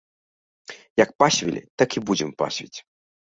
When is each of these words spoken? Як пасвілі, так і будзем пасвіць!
Як 1.03 1.09
пасвілі, 1.23 1.61
так 1.83 1.89
і 2.01 2.05
будзем 2.07 2.31
пасвіць! 2.43 2.77